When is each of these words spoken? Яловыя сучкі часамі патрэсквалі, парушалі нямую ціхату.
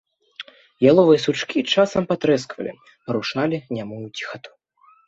Яловыя 0.91 1.19
сучкі 1.25 1.65
часамі 1.75 2.09
патрэсквалі, 2.13 2.73
парушалі 3.05 3.57
нямую 3.81 4.05
ціхату. 4.17 4.61